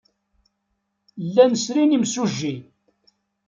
[1.33, 2.53] Llan srin imsujji.